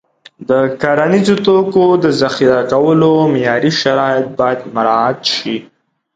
[0.49, 0.51] د
[0.81, 5.55] کرنیزو توکو د ذخیره کولو معیاري شرایط باید مراعت شي.